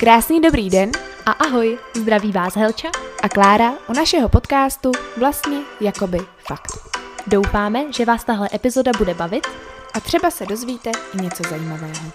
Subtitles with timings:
[0.00, 0.90] Krásný dobrý den
[1.26, 2.88] a ahoj, zdraví vás Helča
[3.22, 6.72] a Klára u našeho podcastu Vlastně jakoby fakt.
[7.26, 9.46] Doufáme, že vás tahle epizoda bude bavit
[9.94, 12.12] a třeba se dozvíte i něco zajímavého.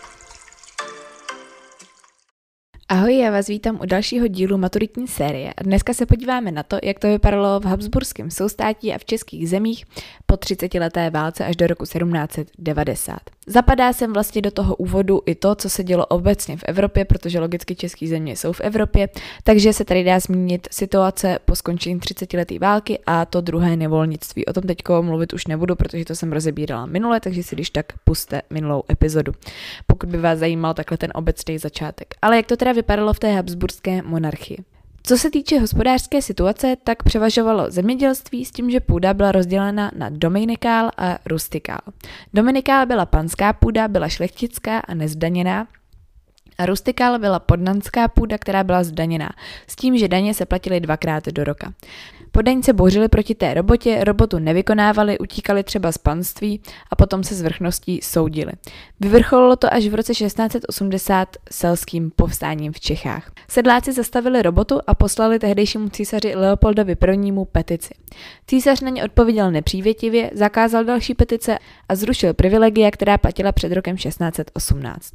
[2.90, 7.00] Ahoj, já vás vítám u dalšího dílu maturitní série dneska se podíváme na to, jak
[7.00, 9.86] to vypadalo v Habsburském soustátí a v českých zemích
[10.26, 13.35] po 30 leté válce až do roku 1790.
[13.48, 17.40] Zapadá sem vlastně do toho úvodu i to, co se dělo obecně v Evropě, protože
[17.40, 19.10] logicky české země jsou v Evropě,
[19.44, 24.46] takže se tady dá zmínit situace po skončení 30 leté války a to druhé nevolnictví.
[24.46, 27.86] O tom teď mluvit už nebudu, protože to jsem rozebírala minule, takže si když tak
[28.04, 29.32] puste minulou epizodu,
[29.88, 32.16] pokud by vás zajímal takhle ten obecný začátek.
[32.22, 34.75] Ale jak to teda vypadalo v té habsburské monarchii?
[35.08, 40.10] Co se týče hospodářské situace, tak převažovalo zemědělství s tím, že půda byla rozdělena na
[40.10, 41.80] dominikál a rustikál.
[42.34, 45.68] Dominikál byla panská půda, byla šlechtická a nezdaněná,
[46.58, 49.30] a rustikál byla podnanská půda, která byla zdaněná,
[49.68, 51.74] s tím, že daně se platily dvakrát do roka.
[52.36, 57.42] Podaňce bouřili proti té robotě, robotu nevykonávali, utíkali třeba z panství a potom se z
[57.42, 58.52] vrchností soudili.
[59.00, 63.32] Vyvrcholilo to až v roce 1680 selským povstáním v Čechách.
[63.48, 67.32] Sedláci zastavili robotu a poslali tehdejšímu císaři Leopoldovi I.
[67.52, 67.94] petici.
[68.48, 71.58] Císař na ně odpověděl nepřívětivě, zakázal další petice
[71.90, 75.14] a zrušil privilegia, která platila před rokem 1618.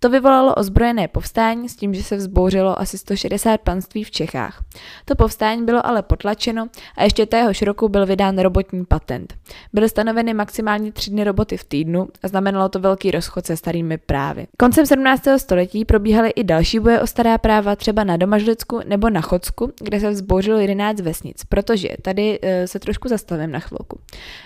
[0.00, 4.64] To vyvolalo ozbrojené povstání s tím, že se vzbouřilo asi 160 panství v Čechách.
[5.04, 9.34] To povstání bylo ale potlačeno zastaveno a ještě téhož roku byl vydán robotní patent.
[9.72, 13.98] Byly stanoveny maximálně tři dny roboty v týdnu a znamenalo to velký rozchod se starými
[13.98, 14.46] právy.
[14.58, 15.22] Koncem 17.
[15.36, 20.00] století probíhaly i další boje o stará práva, třeba na Domažlicku nebo na Chodsku, kde
[20.00, 23.98] se vzbouřilo 11 vesnic, protože tady e, se trošku zastavím na chvilku.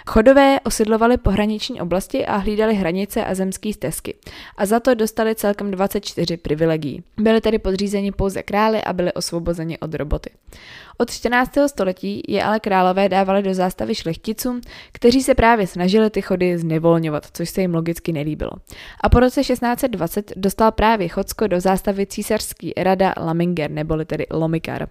[0.07, 4.15] Chodové osidlovali pohraniční oblasti a hlídali hranice a zemské stezky
[4.57, 7.03] a za to dostali celkem 24 privilegií.
[7.17, 10.31] Byli tedy podřízeni pouze králi a byli osvobozeni od roboty.
[10.99, 11.53] Od 14.
[11.67, 14.61] století je ale králové dávali do zástavy šlechticům,
[14.93, 18.51] kteří se právě snažili ty chody znevolňovat, což se jim logicky nelíbilo.
[19.01, 24.89] A po roce 1620 dostal právě Chodsko do zástavy císařský rada Laminger, neboli tedy Lomikar.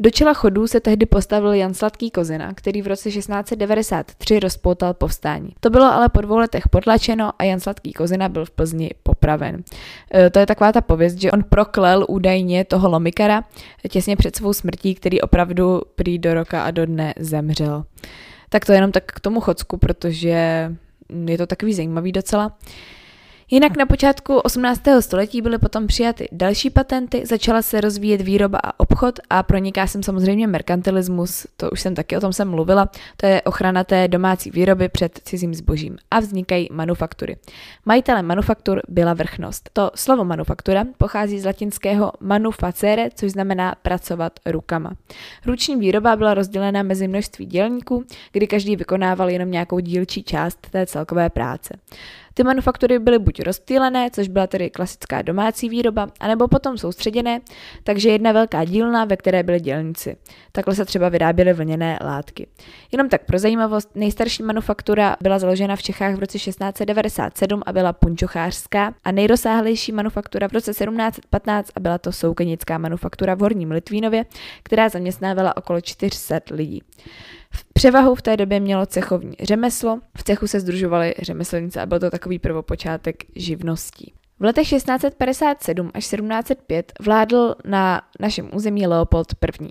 [0.00, 5.48] Do čela chodů se tehdy postavil Jan Sladký Kozina, který v roce 1693 rozpoutal povstání.
[5.60, 8.90] To bylo ale po dvou letech potlačeno a Jan Sladký Kozina byl v Plzni
[9.26, 9.64] popraven.
[10.14, 13.44] E, to je taková ta pověst, že on proklel údajně toho Lomikara
[13.88, 17.84] těsně před svou smrtí, který opravdu prý do roka a do dne zemřel.
[18.48, 20.70] Tak to jenom tak k tomu Chodsku, protože
[21.26, 22.56] je to takový zajímavý docela.
[23.50, 24.82] Jinak na počátku 18.
[25.00, 30.02] století byly potom přijaty další patenty, začala se rozvíjet výroba a obchod a proniká sem
[30.02, 34.50] samozřejmě merkantilismus, to už jsem taky o tom jsem mluvila, to je ochrana té domácí
[34.50, 37.36] výroby před cizím zbožím a vznikají manufaktury.
[37.84, 39.70] Majitelem manufaktur byla vrchnost.
[39.72, 44.92] To slovo manufaktura pochází z latinského manufacere, což znamená pracovat rukama.
[45.46, 50.86] Ruční výroba byla rozdělena mezi množství dělníků, kdy každý vykonával jenom nějakou dílčí část té
[50.86, 51.74] celkové práce.
[52.36, 57.40] Ty manufaktury byly buď rozptýlené, což byla tedy klasická domácí výroba, anebo potom soustředěné,
[57.84, 60.16] takže jedna velká dílna, ve které byly dělníci.
[60.52, 62.46] Takhle se třeba vyráběly vlněné látky.
[62.92, 67.92] Jenom tak pro zajímavost, nejstarší manufaktura byla založena v Čechách v roce 1697 a byla
[67.92, 74.24] punčochářská a nejrozsáhlejší manufaktura v roce 1715 a byla to soukenická manufaktura v Horním Litvínově,
[74.62, 76.82] která zaměstnávala okolo 400 lidí.
[77.72, 82.10] Převahu v té době mělo cechovní řemeslo, v cechu se združovali řemeslníci a byl to
[82.10, 84.12] takový prvopočátek živností.
[84.40, 89.26] V letech 1657 až 1705 vládl na našem území Leopold
[89.60, 89.68] I.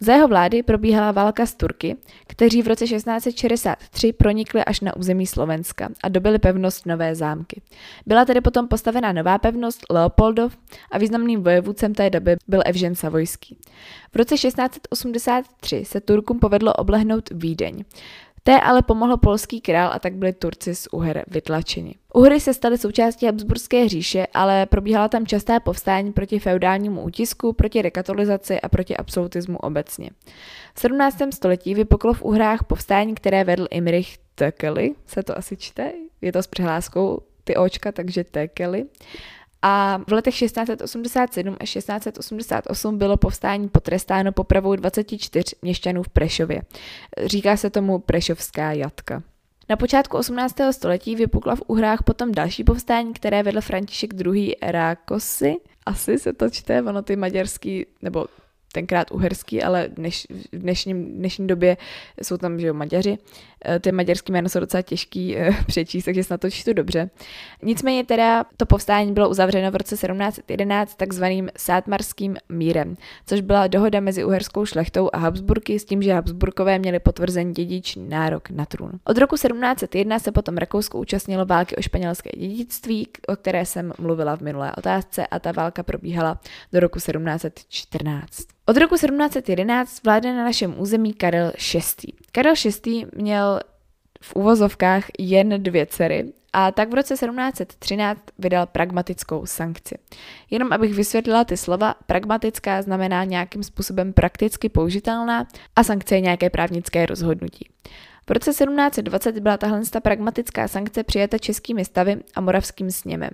[0.00, 1.96] Za jeho vlády probíhala válka s Turky,
[2.26, 7.62] kteří v roce 1663 pronikli až na území Slovenska a dobili pevnost Nové zámky.
[8.06, 10.56] Byla tedy potom postavena nová pevnost Leopoldov
[10.90, 13.58] a významným vojevůdcem té doby byl Evžen Savojský.
[14.12, 17.84] V roce 1683 se Turkům povedlo oblehnout Vídeň.
[18.42, 21.94] Té ale pomohl polský král a tak byli Turci z Uher vytlačeni.
[22.14, 27.82] Uhry se staly součástí Habsburské říše, ale probíhala tam častá povstání proti feudálnímu útisku, proti
[27.82, 30.10] rekatolizaci a proti absolutismu obecně.
[30.74, 31.18] V 17.
[31.34, 36.42] století vypuklo v Uhrách povstání, které vedl Imrich Tekeli, se to asi čte, je to
[36.42, 38.84] s přehláskou ty očka, takže Tekeli.
[39.62, 46.62] A v letech 1687 až 1688 bylo povstání potrestáno popravou 24 měšťanů v Prešově.
[47.24, 49.22] Říká se tomu Prešovská jatka.
[49.68, 50.56] Na počátku 18.
[50.70, 54.54] století vypukla v Uhrách potom další povstání, které vedl František II.
[54.62, 55.56] Rákosy.
[55.86, 58.26] Asi se to čte, ono ty maďarský, nebo
[58.72, 61.76] tenkrát uherský, ale dneš, v dnešním, dnešní době
[62.22, 63.18] jsou tam že jo, Maďaři.
[63.64, 67.10] Eh, ty maďarský jméno jsou docela těžký eh, přečíst, takže snad to čtu dobře.
[67.62, 72.96] Nicméně teda to povstání bylo uzavřeno v roce 1711 takzvaným sátmarským mírem,
[73.26, 78.08] což byla dohoda mezi uherskou šlechtou a Habsburky s tím, že Habsburkové měli potvrzen dědičný
[78.08, 78.90] nárok na trůn.
[79.04, 84.36] Od roku 1701 se potom Rakousko účastnilo války o španělské dědictví, o které jsem mluvila
[84.36, 86.40] v minulé otázce a ta válka probíhala
[86.72, 88.58] do roku 1714.
[88.68, 92.12] Od roku 1711 vládne na našem území Karel VI.
[92.32, 92.54] Karel
[92.84, 93.60] VI měl
[94.22, 99.98] v uvozovkách jen dvě dcery a tak v roce 1713 vydal pragmatickou sankci.
[100.50, 105.46] Jenom abych vysvětlila ty slova, pragmatická znamená nějakým způsobem prakticky použitelná
[105.76, 107.68] a sankce je nějaké právnické rozhodnutí.
[108.28, 113.30] V roce 1720 byla tahle pragmatická sankce přijata českými stavy a moravským sněmem.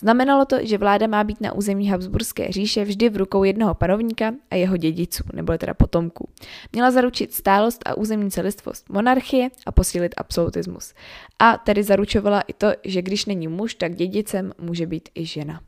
[0.00, 4.32] Znamenalo to, že vláda má být na území Habsburské říše vždy v rukou jednoho panovníka
[4.50, 6.28] a jeho dědiců, nebo teda potomků.
[6.72, 10.94] Měla zaručit stálost a územní celistvost monarchie a posílit absolutismus.
[11.38, 15.60] A tedy zaručovala i to, že když není muž, tak dědicem může být i žena.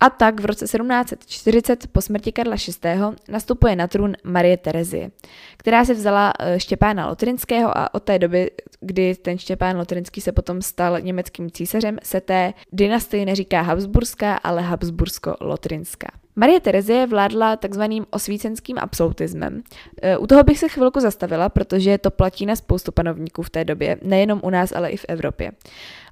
[0.00, 3.00] A tak v roce 1740 po smrti Karla VI.
[3.28, 5.10] nastupuje na trůn Marie Terezie,
[5.56, 8.50] která se vzala eh, Štěpána Lotrinského a od té doby,
[8.80, 14.62] kdy ten Štěpán Lotrinský se potom stal německým císařem, se té dynastii neříká Habsburská, ale
[14.62, 16.23] Habsbursko-Lotrinská.
[16.36, 19.62] Marie Terezie vládla takzvaným osvícenským absolutismem.
[20.02, 23.64] E, u toho bych se chvilku zastavila, protože to platí na spoustu panovníků v té
[23.64, 25.52] době, nejenom u nás, ale i v Evropě.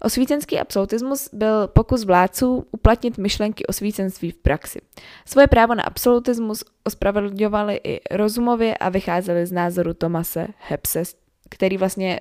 [0.02, 4.80] Osvícenský absolutismus byl pokus vládců uplatnit myšlenky osvícenství v praxi.
[5.26, 11.02] Svoje právo na absolutismus ospravedlňovali i rozumově a vycházeli z názoru Tomase Hepse,
[11.50, 12.20] který vlastně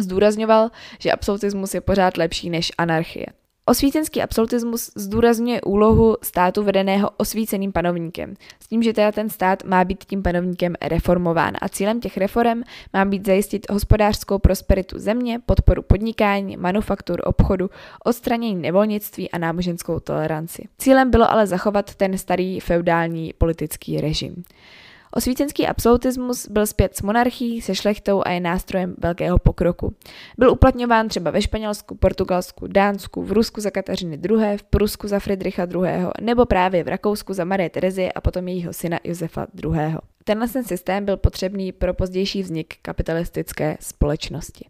[0.00, 3.26] zdůrazňoval, že absolutismus je pořád lepší než anarchie.
[3.68, 9.84] Osvícenský absolutismus zdůrazňuje úlohu státu vedeného osvíceným panovníkem, s tím, že teda ten stát má
[9.84, 15.82] být tím panovníkem reformován a cílem těch reform má být zajistit hospodářskou prosperitu země, podporu
[15.82, 17.70] podnikání, manufaktur, obchodu,
[18.04, 20.68] odstranění nevolnictví a náboženskou toleranci.
[20.78, 24.44] Cílem bylo ale zachovat ten starý feudální politický režim.
[25.16, 29.94] Osvícenský absolutismus byl zpět s monarchií, se šlechtou a je nástrojem velkého pokroku.
[30.38, 35.18] Byl uplatňován třeba ve Španělsku, Portugalsku, Dánsku, v Rusku za Kateřiny II., v Prusku za
[35.18, 36.06] Friedricha II.
[36.20, 39.96] nebo právě v Rakousku za Marie Terezie a potom jejího syna Josefa II.
[40.24, 44.68] Tenhle ten systém byl potřebný pro pozdější vznik kapitalistické společnosti.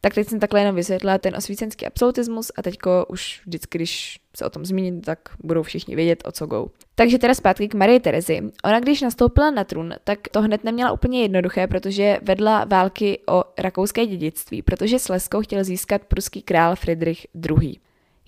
[0.00, 4.44] Tak teď jsem takhle jenom vysvětlila ten osvícenský absolutismus a teďko už vždycky, když se
[4.46, 6.66] o tom zmíním, tak budou všichni vědět, o co go.
[6.94, 8.42] Takže teda zpátky k Marie Terezi.
[8.64, 13.44] Ona když nastoupila na trůn, tak to hned neměla úplně jednoduché, protože vedla války o
[13.58, 17.76] rakouské dědictví, protože Sleskou chtěl získat pruský král Friedrich II.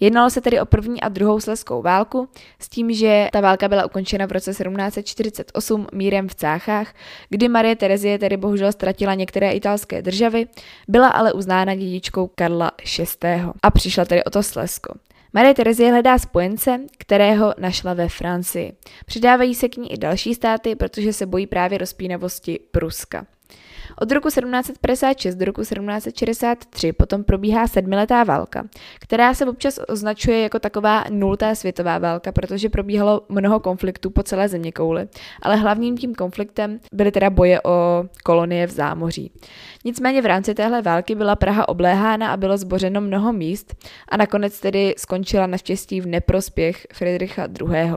[0.02, 2.28] Jednalo se tedy o první a druhou sleskou válku,
[2.58, 6.94] s tím, že ta válka byla ukončena v roce 1748 mírem v Cáchách,
[7.28, 10.46] kdy Marie Terezie tedy bohužel ztratila některé italské državy,
[10.88, 13.42] byla ale uznána dědičkou Karla VI.
[13.62, 14.94] a přišla tedy o to Slesko.
[15.32, 18.72] Marie Terezie hledá spojence, kterého našla ve Francii.
[19.06, 23.26] Přidávají se k ní i další státy, protože se bojí právě rozpínavosti Pruska.
[24.00, 28.64] Od roku 1756 do roku 1763 potom probíhá sedmiletá válka,
[29.00, 34.48] která se občas označuje jako taková nultá světová válka, protože probíhalo mnoho konfliktů po celé
[34.48, 35.08] země kouli,
[35.42, 39.32] ale hlavním tím konfliktem byly teda boje o kolonie v zámoří.
[39.84, 43.74] Nicméně v rámci téhle války byla Praha obléhána a bylo zbořeno mnoho míst
[44.08, 47.92] a nakonec tedy skončila naštěstí v neprospěch Friedricha II.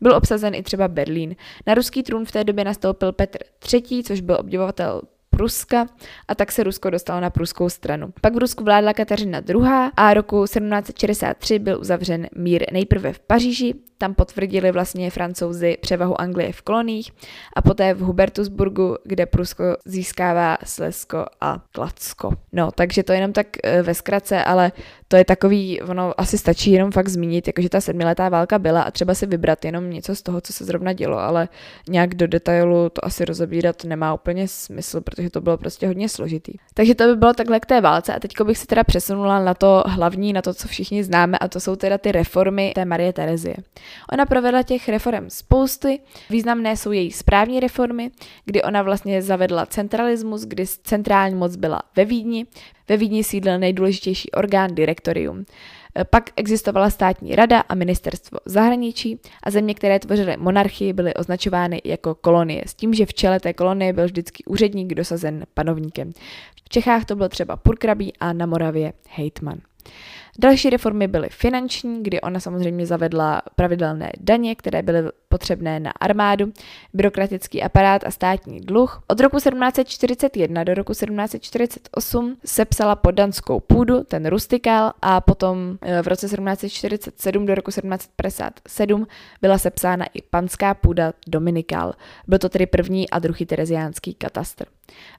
[0.00, 1.36] Byl obsazen i třeba Berlín.
[1.66, 3.38] Na ruský trůn v té době nastoupil Petr
[3.72, 5.02] III., což byl obdivovatel
[5.40, 5.86] Pruska
[6.28, 8.12] a tak se Rusko dostalo na pruskou stranu.
[8.20, 9.90] Pak v Rusku vládla Kateřina II.
[9.96, 16.52] a roku 1763 byl uzavřen mír nejprve v Paříži, tam potvrdili vlastně francouzi převahu Anglie
[16.52, 17.12] v koloních
[17.56, 22.32] a poté v Hubertusburgu, kde Prusko získává Slesko a Kladsko.
[22.52, 24.72] No, takže to jenom tak eh, ve zkratce, ale
[25.10, 28.90] to je takový, ono asi stačí jenom fakt zmínit, jakože ta sedmiletá válka byla a
[28.90, 31.48] třeba si vybrat jenom něco z toho, co se zrovna dělo, ale
[31.88, 36.52] nějak do detailu to asi rozebírat nemá úplně smysl, protože to bylo prostě hodně složitý.
[36.74, 39.54] Takže to by bylo takhle k té válce a teď bych se teda přesunula na
[39.54, 43.12] to hlavní, na to, co všichni známe a to jsou teda ty reformy té Marie
[43.12, 43.56] Terezie.
[44.12, 46.00] Ona provedla těch reform spousty,
[46.30, 48.10] významné jsou její správní reformy,
[48.44, 52.46] kdy ona vlastně zavedla centralismus, kdy centrální moc byla ve Vídni,
[52.90, 55.44] ve Vídni sídlil nejdůležitější orgán direktorium.
[56.10, 62.14] Pak existovala státní rada a ministerstvo zahraničí a země, které tvořily monarchii, byly označovány jako
[62.14, 66.12] kolonie, s tím, že v čele té kolonie byl vždycky úředník dosazen panovníkem.
[66.64, 69.58] V Čechách to byl třeba purkrabí a na Moravě hejtman.
[70.38, 76.52] Další reformy byly finanční, kdy ona samozřejmě zavedla pravidelné daně, které byly potřebné na armádu,
[76.94, 79.02] byrokratický aparát a státní dluh.
[79.06, 86.08] Od roku 1741 do roku 1748 sepsala podanskou půdu, ten rustikál, a potom eh, v
[86.08, 89.06] roce 1747 do roku 1757
[89.42, 91.92] byla sepsána i panská půda Dominikál.
[92.26, 94.64] Byl to tedy první a druhý tereziánský katastr.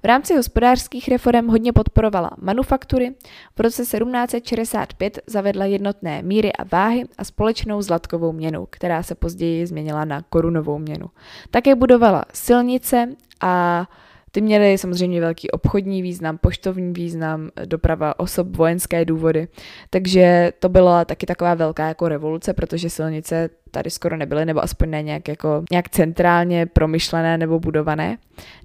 [0.01, 3.11] V rámci hospodářských reform hodně podporovala manufaktury,
[3.55, 9.67] v roce 1765 zavedla jednotné míry a váhy a společnou zlatkovou měnu, která se později
[9.67, 11.05] změnila na korunovou měnu.
[11.51, 13.09] Také budovala silnice
[13.41, 13.85] a
[14.31, 19.47] ty měly samozřejmě velký obchodní význam, poštovní význam, doprava osob, vojenské důvody.
[19.89, 24.89] Takže to byla taky taková velká jako revoluce, protože silnice tady skoro nebyly, nebo aspoň
[24.89, 28.17] ne nějak, jako, nějak centrálně promyšlené nebo budované.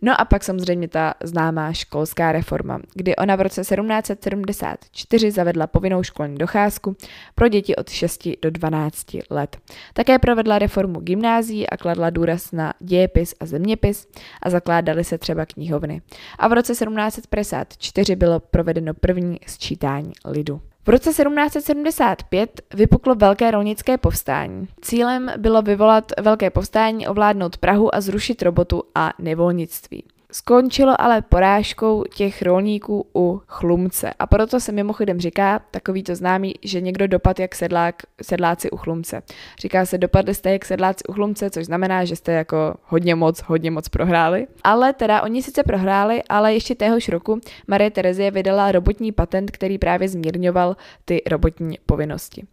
[0.02, 6.02] No a pak samozřejmě ta známá školská reforma, kdy ona v roce 1774 zavedla povinnou
[6.02, 6.96] školní docházku
[7.34, 9.56] pro děti od 6 do 12 let.
[9.94, 14.08] Také provedla reformu gymnázií a kladla důraz na dějepis a zeměpis
[14.42, 16.02] a zakládaly se třeba knihovny.
[16.38, 20.60] A v roce 1754 bylo provedeno první sčítání lidu.
[20.86, 24.68] V roce 1775 vypuklo velké rolnické povstání.
[24.80, 30.04] Cílem bylo vyvolat velké povstání, ovládnout Prahu a zrušit robotu a nevolnictví.
[30.32, 36.54] Skončilo ale porážkou těch rolníků u Chlumce a proto se mimochodem říká, takový to známý,
[36.62, 39.22] že někdo dopad jak sedlák, sedláci u Chlumce.
[39.58, 43.42] Říká se, dopadli jste jak sedláci u Chlumce, což znamená, že jste jako hodně moc,
[43.42, 44.46] hodně moc prohráli.
[44.64, 49.78] Ale teda oni sice prohráli, ale ještě téhož roku Marie Terezie vydala robotní patent, který
[49.78, 52.46] právě zmírňoval ty robotní povinnosti.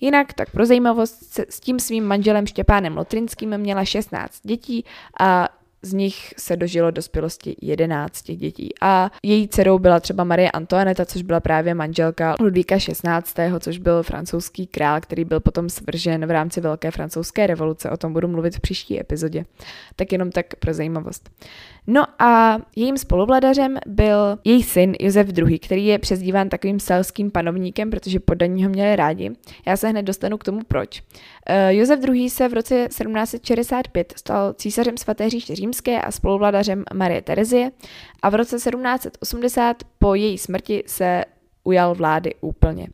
[0.00, 4.84] Jinak, tak pro zajímavost, s tím svým manželem Štěpánem Lotrinským měla 16 dětí
[5.20, 5.48] a
[5.82, 8.74] z nich se dožilo dospělosti 11 dětí.
[8.80, 14.02] A její dcerou byla třeba Marie Antoineta, což byla právě manželka Ludvíka XVI., což byl
[14.02, 17.90] francouzský král, který byl potom svržen v rámci Velké francouzské revoluce.
[17.90, 19.44] O tom budu mluvit v příští epizodě.
[19.96, 21.30] Tak jenom tak pro zajímavost.
[21.92, 27.90] No a jejím spoluvladařem byl její syn Josef II., který je přezdíván takovým selským panovníkem,
[27.90, 29.30] protože podaní ho měli rádi.
[29.66, 31.00] Já se hned dostanu k tomu proč.
[31.00, 32.30] Uh, Josef II.
[32.30, 37.70] se v roce 1765 stal císařem svaté říše římské a spoluvladařem Marie Terezie
[38.22, 41.24] a v roce 1780 po její smrti se
[41.64, 42.86] ujal vlády úplně.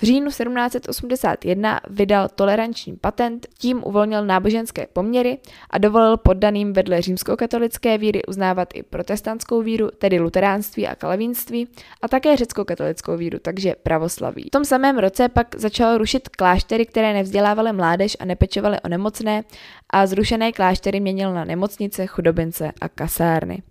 [0.00, 5.38] V říjnu 1781 vydal toleranční patent, tím uvolnil náboženské poměry
[5.70, 11.68] a dovolil poddaným vedle římskokatolické víry uznávat i protestantskou víru, tedy luteránství a kalavínství,
[12.02, 14.44] a také řecko-katolickou víru, takže pravoslaví.
[14.44, 19.44] V tom samém roce pak začal rušit kláštery, které nevzdělávaly mládež a nepečovaly o nemocné
[19.90, 23.62] a zrušené kláštery měnil na nemocnice, chudobince a kasárny.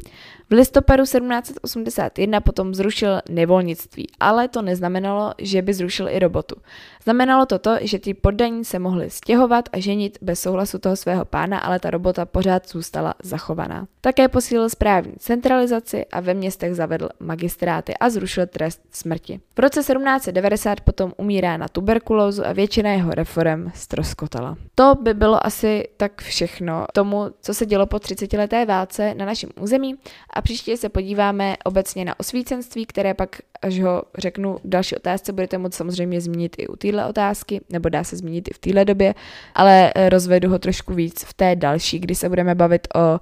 [0.50, 6.56] V listopadu 1781 potom zrušil nevolnictví, ale to neznamenalo, že by zrušil i robotu.
[7.03, 11.25] Znamenalo to to, že ty poddaní se mohli stěhovat a ženit bez souhlasu toho svého
[11.25, 13.88] pána, ale ta robota pořád zůstala zachovaná.
[14.01, 19.39] Také posílil správní centralizaci a ve městech zavedl magistráty a zrušil trest smrti.
[19.56, 24.58] V roce 1790 potom umírá na tuberkulózu a většina jeho reform stroskotala.
[24.75, 29.25] To by bylo asi tak všechno tomu, co se dělo po 30 leté válce na
[29.25, 29.96] našem území
[30.34, 35.34] a příště se podíváme obecně na osvícenství, které pak, až ho řeknu v další otázce,
[35.34, 38.86] budete moct samozřejmě zmínit i u téhle otázky, nebo dá se zmínit i v téhle
[38.86, 39.15] době,
[39.55, 43.19] ale eh, rozvedu ho trošku víc v té další, kdy se budeme bavit o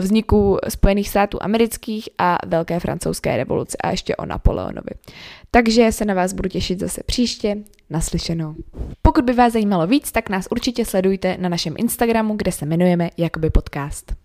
[0.00, 4.90] vzniku Spojených států amerických a Velké francouzské revoluce a ještě o Napoleonovi.
[5.50, 7.56] Takže se na vás budu těšit zase příště.
[7.90, 8.54] Naslyšenou.
[9.02, 13.10] Pokud by vás zajímalo víc, tak nás určitě sledujte na našem Instagramu, kde se jmenujeme
[13.16, 14.23] Jakoby podcast.